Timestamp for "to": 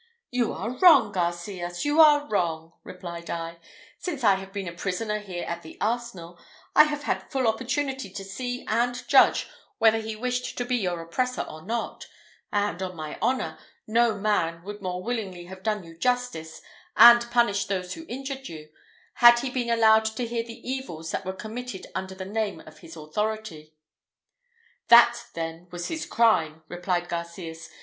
8.09-8.23, 10.57-10.65, 20.05-20.25